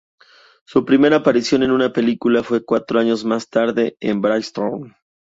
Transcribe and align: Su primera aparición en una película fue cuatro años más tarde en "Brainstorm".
Su 0.65 0.83
primera 0.83 1.17
aparición 1.17 1.61
en 1.61 1.69
una 1.69 1.93
película 1.93 2.41
fue 2.41 2.65
cuatro 2.65 2.99
años 2.99 3.23
más 3.23 3.47
tarde 3.49 3.97
en 3.99 4.19
"Brainstorm". 4.19 4.95